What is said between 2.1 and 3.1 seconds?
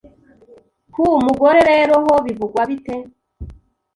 bivugwa bite